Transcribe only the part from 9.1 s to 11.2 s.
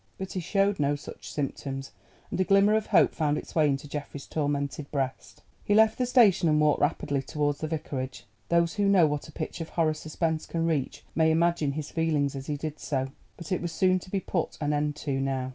a pitch of horror suspense can reach